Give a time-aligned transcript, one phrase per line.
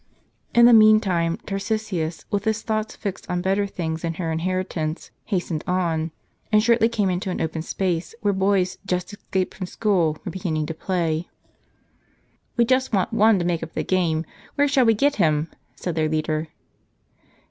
[0.55, 5.63] In the meantime, Tarcisius, with his thoughts fixed on better things than her inheritance, hastened
[5.67, 6.09] on,
[6.51, 10.65] and shortly came into an open space, where boys, just escaped from school, were beginning
[10.65, 11.29] to play.
[12.57, 14.25] "We just want one to make up the game;
[14.55, 16.47] where shall we get him?" said their leader.